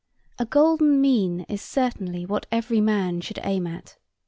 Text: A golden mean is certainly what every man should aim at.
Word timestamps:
A 0.39 0.45
golden 0.47 0.99
mean 0.99 1.41
is 1.41 1.61
certainly 1.61 2.25
what 2.25 2.47
every 2.51 2.81
man 2.81 3.21
should 3.21 3.37
aim 3.43 3.67
at. 3.67 3.97